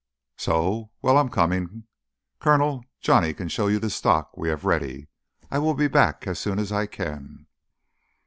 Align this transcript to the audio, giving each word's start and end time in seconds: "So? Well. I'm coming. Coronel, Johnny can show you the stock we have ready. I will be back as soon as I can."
"So? 0.35 0.89
Well. 1.03 1.15
I'm 1.19 1.29
coming. 1.29 1.83
Coronel, 2.39 2.83
Johnny 3.01 3.35
can 3.35 3.49
show 3.49 3.67
you 3.67 3.77
the 3.77 3.91
stock 3.91 4.35
we 4.35 4.49
have 4.49 4.65
ready. 4.65 5.09
I 5.51 5.59
will 5.59 5.75
be 5.75 5.87
back 5.87 6.25
as 6.25 6.39
soon 6.39 6.57
as 6.57 6.71
I 6.71 6.87
can." 6.87 7.45